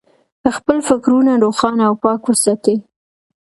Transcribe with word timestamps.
خپل 0.57 0.77
فکرونه 0.89 1.31
روښانه 1.43 1.83
او 1.89 1.95
پاک 2.03 2.21
وساتئ. 2.25 2.77